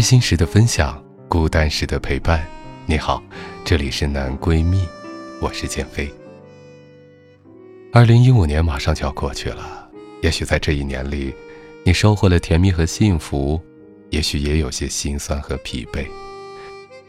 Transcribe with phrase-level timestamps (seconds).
[0.00, 0.98] 开心时的分享，
[1.28, 2.42] 孤单时的陪伴。
[2.86, 3.22] 你好，
[3.66, 4.88] 这里是男闺蜜，
[5.42, 6.10] 我是建飞。
[7.92, 9.90] 二零一五年马上就要过去了，
[10.22, 11.34] 也许在这一年里，
[11.84, 13.60] 你收获了甜蜜和幸福，
[14.08, 16.06] 也许也有些心酸和疲惫，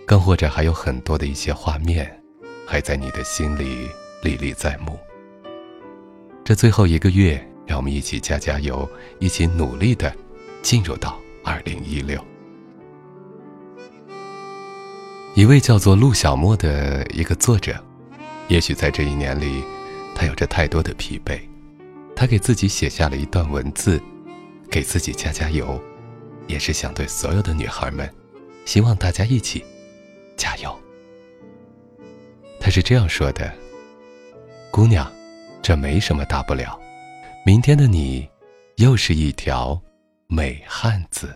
[0.05, 2.21] 更或者还有很多的一些画面，
[2.67, 3.87] 还在你的心里
[4.21, 4.99] 历历在目。
[6.43, 8.85] 这最后一个月，让我们一起加加油，
[9.17, 10.13] 一起努力的
[10.61, 12.21] 进入到二零一六。
[15.33, 17.81] 一位叫做陆小莫的一个作者，
[18.49, 19.63] 也许在这一年里，
[20.13, 21.39] 他有着太多的疲惫，
[22.13, 24.01] 他给自己写下了一段文字，
[24.69, 25.81] 给自己加加油，
[26.47, 28.13] 也是想对所有的女孩们，
[28.65, 29.63] 希望大家一起
[30.35, 30.77] 加油。
[32.59, 33.51] 他是这样说的
[34.69, 35.09] ：“姑娘，
[35.61, 36.77] 这没什么大不了，
[37.45, 38.27] 明天的你，
[38.75, 39.81] 又是一条
[40.27, 41.33] 美汉子。”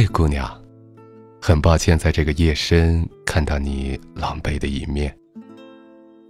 [0.00, 0.48] 嘿，姑娘，
[1.42, 5.12] 很抱歉在这个夜深看到你狼狈的一面。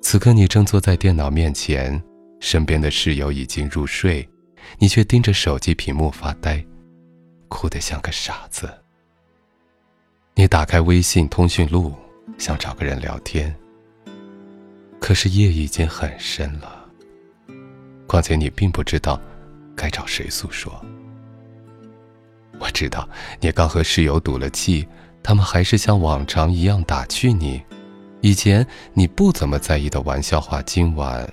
[0.01, 2.03] 此刻你正坐在电脑面前，
[2.41, 4.27] 身边的室友已经入睡，
[4.79, 6.65] 你却盯着手机屏幕发呆，
[7.49, 8.71] 哭得像个傻子。
[10.35, 11.95] 你打开微信通讯录，
[12.39, 13.55] 想找个人聊天，
[14.99, 16.89] 可是夜已经很深了。
[18.07, 19.21] 况且你并不知道
[19.77, 20.83] 该找谁诉说。
[22.59, 23.09] 我知道
[23.41, 24.87] 你刚和室友赌了气，
[25.23, 27.63] 他们还是像往常一样打趣你。
[28.21, 31.29] 以前你不怎么在意的玩笑话，今晚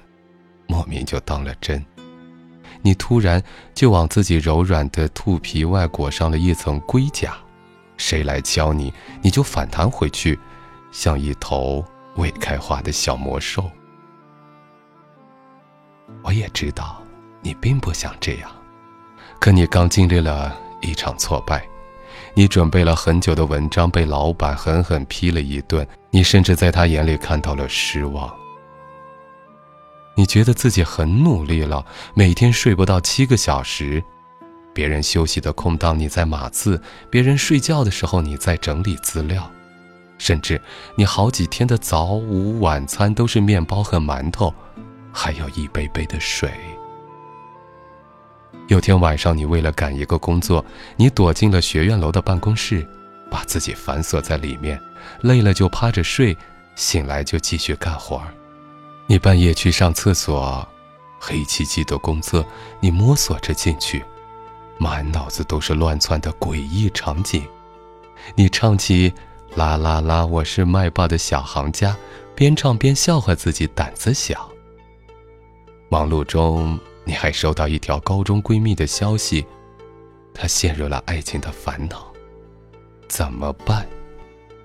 [0.68, 1.84] 莫名就当了真。
[2.82, 3.42] 你突然
[3.74, 7.36] 就往自己柔软的兔皮外裹上了一层龟甲，
[7.98, 8.94] 谁来敲你，
[9.24, 10.38] 你就反弹回去，
[10.92, 11.84] 像一头
[12.18, 13.72] 未开花的小魔兽。
[16.22, 17.02] 我也知道
[17.42, 18.52] 你并不想这样，
[19.40, 20.56] 可你刚经历了。
[20.86, 21.68] 一场挫败，
[22.34, 28.34] 你准备了很久的文章被老板狠狠批了一顿，你甚至在他眼里看到了失望。
[30.16, 34.02] 你觉得自己很努力了，每天睡不到七个小时，
[34.74, 39.52] 别人休息的空档你在码字，别人睡觉的时候你在整理资料，
[40.18, 40.62] 甚至
[40.96, 44.54] 你好几天的早午晚餐都是面包和馒头，
[45.12, 46.50] 还有一杯杯的水。
[48.68, 50.66] 有天晚上，你为了赶一个工作，
[50.96, 52.86] 你躲进了学院楼的办公室，
[53.30, 54.82] 把自己反锁在里面，
[55.22, 56.36] 累了就趴着睡，
[56.76, 58.34] 醒来就继续干活儿
[59.06, 60.68] 你半夜去上厕所，
[61.20, 62.44] 黑漆漆的工作，
[62.80, 64.04] 你摸索着进去，
[64.80, 67.46] 满脑子都是乱窜的诡异场景。
[68.34, 69.14] 你唱起
[69.56, 71.96] “啦啦啦，我是麦霸的小行家”，
[72.34, 74.50] 边唱边笑话自己胆子小。
[75.88, 76.80] 忙碌中。
[77.06, 79.46] 你还收到一条高中闺蜜的消息，
[80.34, 82.12] 她陷入了爱情的烦恼，
[83.08, 83.88] 怎么办？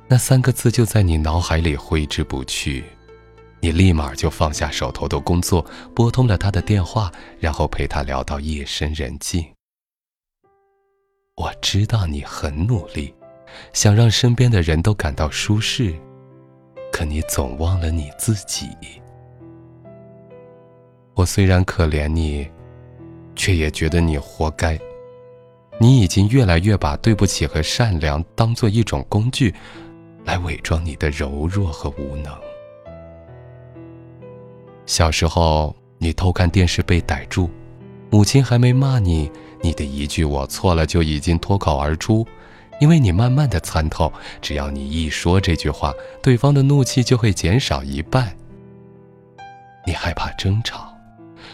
[0.09, 2.85] 那三个字就在你脑海里挥之不去，
[3.61, 9.44] 你立马就放下手头的工作，拨通了她的电话，然后陪她聊到夜深人静。
[11.37, 13.15] 我知道你很努力，
[13.73, 15.94] 想让身边的人都感到舒适，
[16.91, 18.69] 可你总忘了你自己。
[21.20, 22.49] 我虽然可怜你，
[23.37, 24.78] 却也觉得你活该。
[25.78, 29.55] 你已经越来越把对不起和善良当做一种工具，
[30.25, 32.34] 来伪装你的柔弱和无能。
[34.87, 37.50] 小时候，你偷看电视被逮住，
[38.08, 39.31] 母亲还没骂你，
[39.61, 42.26] 你的一句“我错了”就已经脱口而出，
[42.81, 48.34] 因为你慢慢的参透，只要你一说这句话，对方的怒气就会减少一半。
[49.87, 50.90] 你害怕争吵，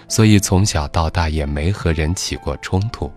[0.08, 3.10] 所以从小到大也没和人起过冲突。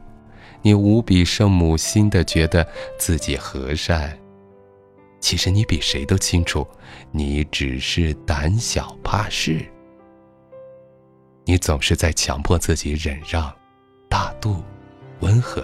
[0.61, 4.17] 你无比圣母心的觉得自己和善，
[5.21, 6.67] 其实你比谁都清楚，
[7.11, 9.65] 你只是胆小怕事。
[11.45, 13.51] 你总是在强迫自己忍让、
[14.09, 14.61] 大度、
[15.21, 15.63] 温和，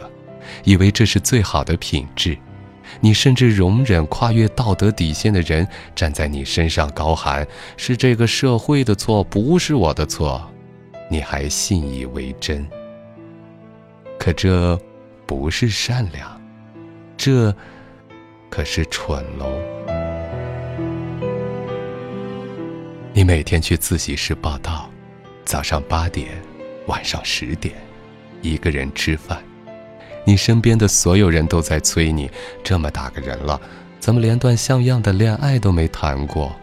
[0.64, 2.38] 以为这是最好的品质。
[3.02, 7.46] 你甚至容忍跨越道德底线的人站在你身上高喊
[7.76, 10.50] ：“是这个社会的错，不是我的错。”
[11.10, 12.68] 你还信以为真。
[14.18, 14.80] 可这
[15.26, 16.42] 不是善良，
[17.16, 17.56] 这
[18.50, 19.52] 可是蠢喽！
[23.14, 24.90] 你每天去自习室报道，
[25.46, 26.32] 早上八点，
[26.88, 27.76] 晚上十点，
[28.42, 29.42] 一个人吃饭。
[30.26, 32.30] 你身边的所有人都在催你，
[32.64, 33.62] 这么大个人了，
[34.00, 36.56] 怎么连段像样的恋爱都没谈过？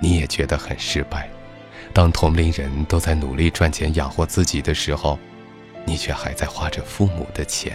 [0.00, 1.28] 你也觉得很失败。
[1.96, 5.18] 当同龄人都在努力赚钱养活自己的时候，
[5.86, 7.74] 你却还在花着父母的钱。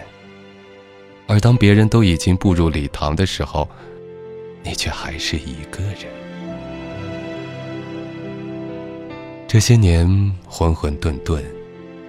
[1.26, 3.68] 而当别人都已经步入礼堂的时候，
[4.62, 6.06] 你却还是一个人。
[9.48, 10.08] 这些年
[10.48, 11.42] 浑浑沌沌，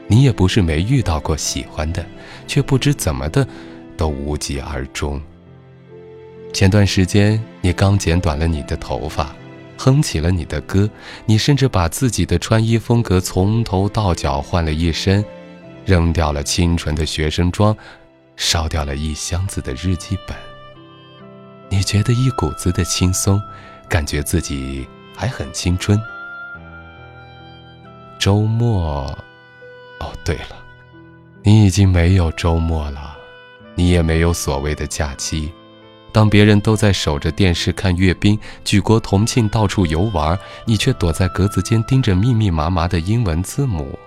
[0.07, 2.05] 你也不是没遇到过喜欢的，
[2.47, 3.49] 却不知怎么的，
[3.97, 5.19] 都无疾而终。
[6.53, 9.35] 前段时间你刚剪短了你的头发。
[9.85, 10.89] 哼起了你的歌，
[11.27, 15.25] 你甚至把自己的穿衣风格从头到脚换了一身，
[15.85, 17.77] 扔掉了清纯的学生装，
[18.37, 20.37] 烧掉了一箱子的日记本。
[21.69, 23.43] 你觉得一股子的轻松，
[23.89, 24.87] 感觉自己
[25.17, 26.01] 还很青春。
[28.21, 29.13] 周末，
[29.99, 30.57] 哦对了，
[31.43, 33.17] 你已经没有周末了，
[33.75, 35.51] 你也没有所谓的假期。
[36.13, 43.99] 当别人都在守着电视看阅兵、举国同庆、到处游玩，你却躲在格子间盯着密密麻麻的英文字母。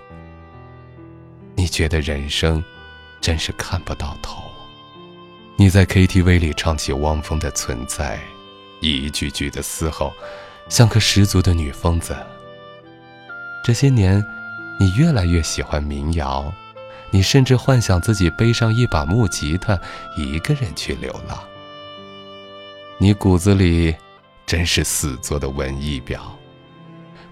[1.56, 2.62] 你觉得人生
[3.20, 4.40] 真是看不到头。
[5.56, 8.16] 你在 KTV 里唱起汪峰的《存在》，
[8.80, 10.12] 一句句的嘶吼，
[10.68, 12.14] 像个十足的女疯子。
[13.64, 14.24] 这些年，
[14.78, 16.52] 你越来越喜欢民谣，
[17.10, 19.80] 你甚至幻想自己背上一把木吉他，
[20.16, 21.42] 一个人去流浪。
[22.98, 23.94] 你骨子里
[24.46, 26.18] 真是死做的文艺婊，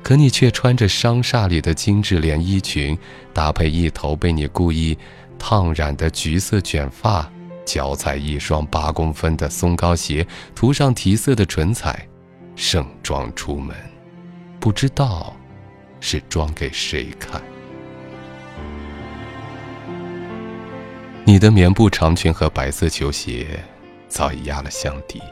[0.03, 2.97] 可你却穿着商厦里的精致连衣裙，
[3.33, 4.97] 搭配一头被你故意
[5.39, 7.27] 烫染的橘色卷发，
[7.65, 12.07] 脚踩一双八公分的松糕鞋，涂上提色的唇彩，
[12.55, 13.75] 盛装出门，
[14.61, 15.35] 不知道
[15.99, 17.41] 是装给谁看。
[21.25, 23.59] 你的棉布长裙和白色球鞋
[24.09, 25.23] 早已压了箱底。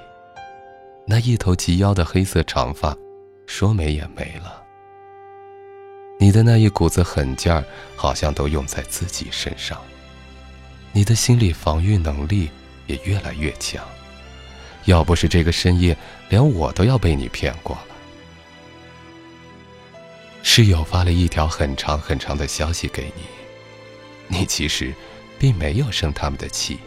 [1.05, 2.97] 那一头及腰的黑色长发，
[3.47, 4.63] 说没也没了。
[6.19, 7.65] 你的那一股子狠劲儿，
[7.97, 9.81] 好像都用在自己身上。
[10.93, 12.49] 你的心理防御能力
[12.87, 13.85] 也越来越强。
[14.85, 15.97] 要不是这个深夜，
[16.29, 17.87] 连我都要被你骗过了。
[20.43, 24.95] 室友发了一条很长很长的消息给你，你其实
[25.39, 26.79] 并没有生他们的气，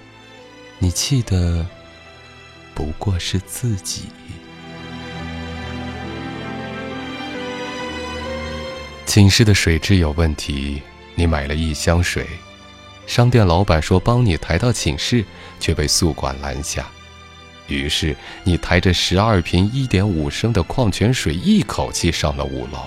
[0.79, 1.65] 你气的。
[2.75, 4.03] 不过是自己。
[9.05, 10.81] 寝室的水质有问题，
[11.15, 12.27] 你买了一箱水，
[13.07, 15.23] 商店老板说帮你抬到寝室，
[15.57, 16.85] 却被宿管拦下。
[17.67, 22.79] 于是你抬着十二瓶一点五升的矿泉水，一口气上了五楼。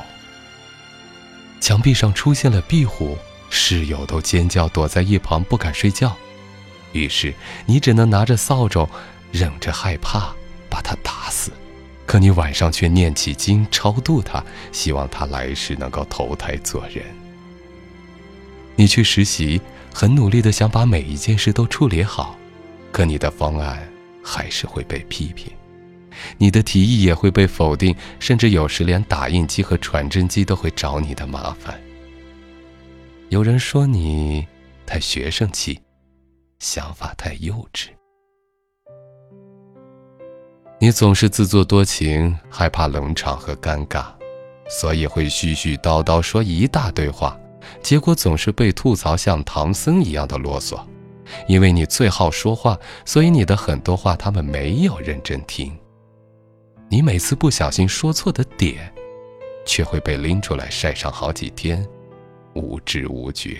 [1.61, 3.17] 墙壁上出现了壁虎，
[3.49, 6.15] 室友都尖叫，躲在一旁不敢睡觉。
[6.93, 7.35] 于是
[7.67, 8.89] 你只能拿着扫帚。
[9.33, 10.35] 忍着害怕
[10.71, 11.51] 把他打死，
[12.07, 14.43] 可你晚上却念起经超度他，
[14.73, 17.05] 希望他来世能够投胎做人。
[18.77, 19.61] 你去实习，
[19.93, 22.39] 很努力的想把每一件事都处理好，
[22.93, 23.87] 可你的方案
[24.23, 25.53] 还是会被批评，
[26.39, 31.79] 你的提议也会被否定，甚至有时连打印机和传真机都会找你的麻烦。
[33.31, 34.47] 有人说你
[34.87, 35.81] 太学生气，
[36.61, 37.89] 想法太幼稚。
[40.81, 44.07] 你总是自作多情，害怕冷场和尴尬，
[44.71, 47.37] 所以会絮絮叨叨说一大堆话，
[47.83, 50.79] 结果总是被吐槽像唐僧一样的啰嗦。
[51.49, 55.77] 因为你最好说话，所以你的很多话他们没有认真听。
[56.89, 58.91] 你每次不小心说错的点，
[59.67, 61.85] 却会被拎出来晒上好几天，
[62.55, 63.59] 无知无觉。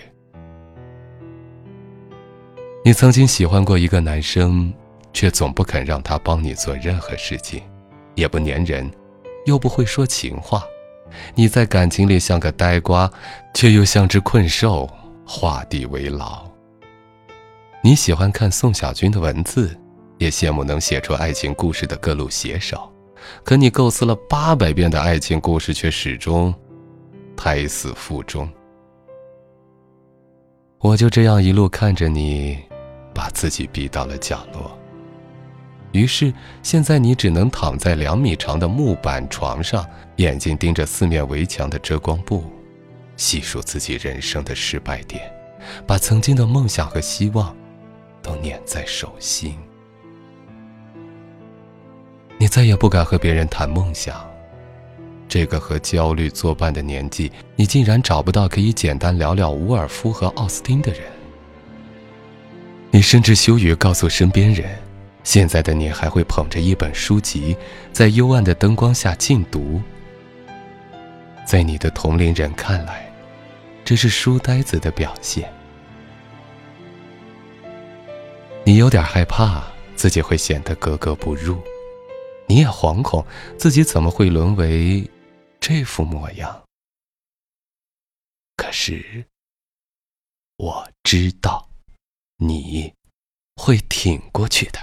[2.85, 4.73] 你曾经喜欢过一个男生，
[5.13, 7.61] 却总不肯让他帮你做任何事情，
[8.15, 8.89] 也不粘人，
[9.45, 10.63] 又不会说情话。
[11.33, 13.11] 你在感情里像个呆瓜，
[13.53, 14.89] 却又像只困兽，
[15.25, 16.47] 画地为牢。
[17.81, 19.75] 你喜欢看宋小军的文字，
[20.17, 22.91] 也羡慕能写出爱情故事的各路写手，
[23.43, 26.53] 可你构思了八百遍的爱情故事，却始终
[27.35, 28.47] 胎死腹中。
[30.79, 32.57] 我就这样一路看着你，
[33.13, 34.78] 把自己逼到了角落。
[35.91, 36.31] 于是，
[36.61, 39.85] 现在你只能躺在两米长的木板床上，
[40.17, 42.43] 眼睛盯着四面围墙的遮光布，
[43.17, 45.31] 细数自己人生的失败点，
[45.87, 47.55] 把曾经的梦想和希望
[48.21, 49.57] 都捻在手心。
[52.37, 54.23] 你再也不敢和别人谈梦想。
[55.27, 61.01] 这个和焦虑作伴的年纪，你竟然找不到可以简单聊聊伍尔夫和奥斯汀的人。
[62.91, 64.69] 你甚至羞于告诉身边人。
[65.23, 67.55] 现在的你还会捧着一本书籍，
[67.91, 69.81] 在幽暗的灯光下静读。
[71.45, 73.11] 在你的同龄人看来，
[73.83, 75.51] 这是书呆子的表现。
[78.65, 79.63] 你有点害怕
[79.95, 81.59] 自己会显得格格不入，
[82.47, 83.25] 你也惶恐
[83.57, 85.09] 自己怎么会沦为
[85.59, 86.63] 这副模样。
[88.55, 89.25] 可是，
[90.57, 91.69] 我知道，
[92.37, 92.93] 你
[93.55, 94.79] 会挺过去的。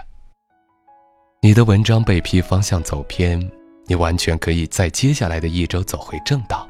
[1.47, 3.41] 你的文章被批方向走偏，
[3.87, 6.69] 你完全可以在接下来的一周走回正道。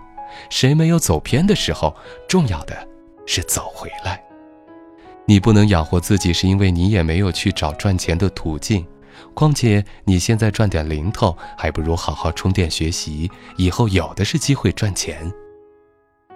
[0.50, 1.96] 谁没有走偏的时候？
[2.28, 2.76] 重要的
[3.24, 4.22] 是走回来。
[5.24, 8.86] 你不能养活自己，是因为你也没有去找赚钱的途径。
[9.32, 15.32] 况且你现在赚点零头，还不如好好充电学习，以后有的是机会赚钱。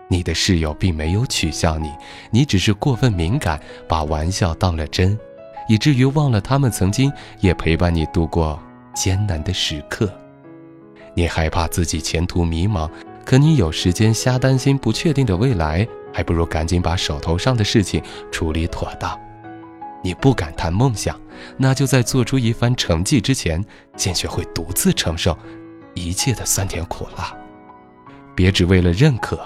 [0.08, 1.92] 你的室友并没有取笑你，
[2.30, 5.18] 你只是过分敏感，把玩笑当了真。
[5.70, 8.60] 以至于忘了他们曾经也陪伴你度过
[8.92, 10.12] 艰难的时刻，
[11.14, 12.90] 你害怕自己前途迷茫，
[13.24, 19.16] 可你有时间瞎担心不确定的未来，还不如赶紧把手头上的事情处理妥当。
[20.02, 21.16] 你不敢谈梦想，
[21.56, 23.64] 那就在做出一番成绩之前，
[23.96, 25.38] 先学会独自承受
[25.94, 27.32] 一切的酸甜苦辣，
[28.34, 29.38] 别只为了认可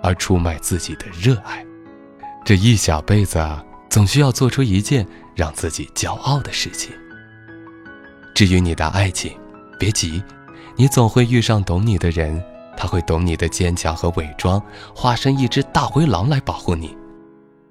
[0.00, 1.66] 而出卖自己的热爱。
[2.44, 3.44] 这一小辈子，
[3.90, 5.04] 总需要做出一件。
[5.34, 6.92] 让自己骄傲的事情。
[8.34, 9.38] 至于你的爱情，
[9.78, 10.22] 别急，
[10.76, 12.42] 你总会遇上懂你的人，
[12.76, 14.60] 他会懂你的坚强和伪装，
[14.94, 16.96] 化身一只大灰狼来保护你。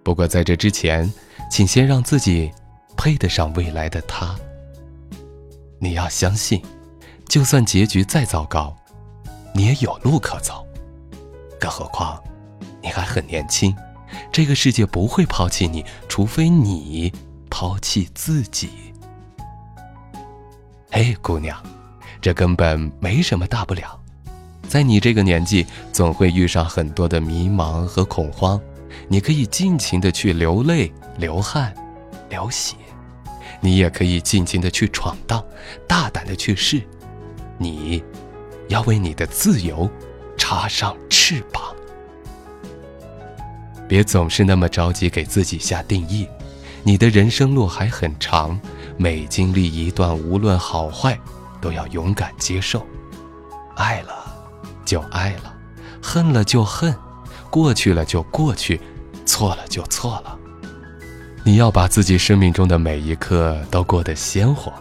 [0.04, 1.12] 不过在这之前，
[1.52, 2.52] 请先让自己
[2.96, 4.36] 配得上未来的他。
[5.80, 6.62] 你要相信，
[7.28, 8.74] 就算结局再糟糕，
[9.54, 10.66] 你也有路可走。
[11.60, 12.22] 更何况，
[12.82, 13.76] 你还很年轻，
[14.32, 17.12] 这个世界不会抛弃你，除非你。
[17.54, 18.72] 抛弃自己，
[20.92, 21.56] 嘿，姑娘，
[22.20, 24.02] 这根本没什么大不了。
[24.68, 28.60] 在你这个年纪，总会遇上很多的迷茫和恐慌，
[29.08, 31.72] 你可以尽情的去流泪、流汗、
[32.28, 32.76] 流血，
[33.62, 35.46] 你也可以尽情的去闯荡，
[35.88, 36.82] 大胆的去试。
[37.60, 38.04] 你，
[38.68, 39.88] 要为你的自由
[40.36, 41.64] 插上翅膀，
[43.88, 46.28] 别总是那么着急给自己下定义。
[46.86, 48.60] 你的人生路还很长，
[48.98, 51.18] 每经历一段，无论好坏，
[51.62, 52.86] 都要勇敢接受。
[53.76, 54.14] 爱了
[54.84, 55.54] 就爱了，
[56.02, 56.94] 恨了就恨，
[57.50, 58.82] 过去了就过去，
[59.26, 60.38] 错了就错了。
[61.46, 64.72] 你要把自己生命中的每一刻都过得鲜活。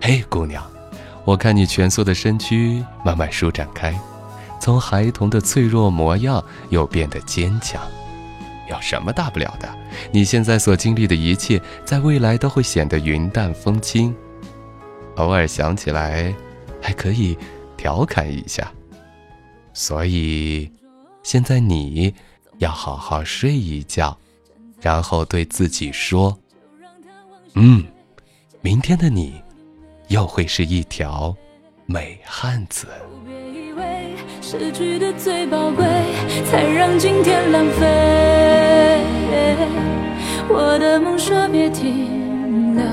[0.00, 0.64] 嘿，姑娘，
[1.24, 3.94] 我看你蜷缩的身躯慢慢舒展开，
[4.58, 7.82] 从孩童的脆弱模样又变得坚强。
[8.72, 9.68] 有什么大不了的？
[10.10, 14.14] 你现在所经历的一切，在未来都会显得云淡风轻。
[15.16, 16.34] 偶尔想起来，
[16.80, 17.36] 还可以
[17.76, 18.72] 调侃一下。
[19.74, 20.70] 所以，
[21.22, 22.14] 现在你
[22.58, 24.16] 要好好睡一觉，
[24.80, 26.36] 然后对自己说
[27.54, 27.84] ：“嗯，
[28.62, 29.40] 明天的你，
[30.08, 31.34] 又会是一条
[31.84, 32.86] 美汉子。”
[34.52, 35.82] 失去的最宝贵，
[36.50, 37.86] 才让今天浪费。
[40.46, 42.84] 我的梦说别停留，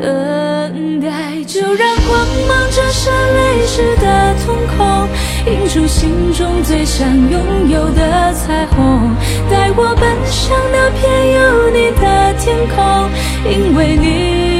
[0.00, 5.06] 等待，就让光芒折射泪湿的瞳孔，
[5.52, 9.14] 映出心中最想拥有的彩虹。
[9.50, 13.10] 带我奔向那片有你的天空，
[13.44, 14.51] 因为你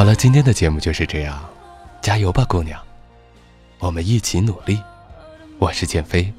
[0.00, 1.38] 好了，今天的节目就是这样，
[2.00, 2.80] 加油吧，姑娘，
[3.78, 4.80] 我们一起努力。
[5.58, 6.32] 我是建飞，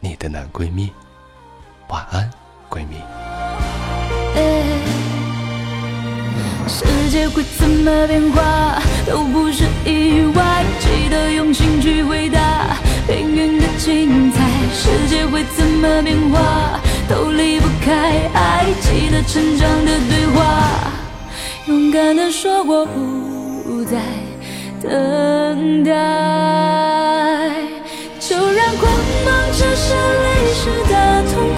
[0.00, 0.92] 你的男闺蜜，
[1.88, 2.30] 晚安。
[2.68, 2.96] 闺蜜。
[6.68, 12.76] 世界会怎么变化都不是意外，记得用心去回答
[13.08, 14.46] 命运的精彩。
[14.74, 16.78] 世界会怎么变化
[17.08, 20.92] 都离不开爱，记得成长的对话，
[21.70, 24.02] 勇敢地说，我不再
[24.82, 25.92] 等待，
[28.18, 28.92] 就让光
[29.24, 31.49] 芒折射泪湿的痛。